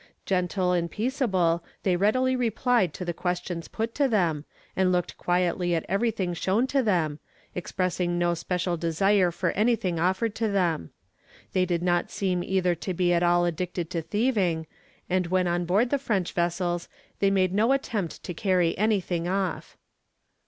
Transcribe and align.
Gentle 0.25 0.71
and 0.71 0.89
peaceable 0.89 1.63
they 1.83 1.95
readily 1.95 2.35
replied 2.35 2.91
to 2.95 3.05
the 3.05 3.13
questions 3.13 3.67
put 3.67 3.93
to 3.93 4.07
them, 4.07 4.45
and 4.75 4.91
looked 4.91 5.15
quietly 5.15 5.75
at 5.75 5.85
everything 5.87 6.33
shown 6.33 6.65
to 6.65 6.81
them, 6.81 7.19
expressing 7.53 8.17
no 8.17 8.33
special 8.33 8.77
desire 8.77 9.29
for 9.29 9.51
anything 9.51 9.99
offered 9.99 10.33
to 10.33 10.47
them. 10.47 10.89
They 11.53 11.67
did 11.67 11.83
not 11.83 12.09
seem 12.09 12.43
either 12.43 12.73
to 12.73 12.95
be 12.95 13.13
at 13.13 13.21
all 13.21 13.45
addicted 13.45 13.91
to 13.91 14.01
thieving, 14.01 14.65
and 15.07 15.27
when 15.27 15.47
on 15.47 15.65
board 15.65 15.91
the 15.91 15.99
French 15.99 16.33
vessels 16.33 16.89
they 17.19 17.29
made 17.29 17.53
no 17.53 17.71
attempt 17.71 18.23
to 18.23 18.33
carry 18.33 18.75
anything 18.79 19.27
off. 19.27 19.77